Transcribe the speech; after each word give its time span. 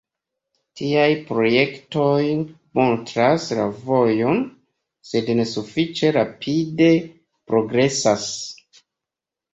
Tiaj 0.79 1.09
projektoj 1.25 2.23
montras 2.79 3.45
la 3.59 3.67
vojon, 3.91 4.41
sed 5.11 5.29
ne 5.41 5.45
sufiĉe 5.53 6.11
rapide 6.19 6.89
progresas. 7.53 8.27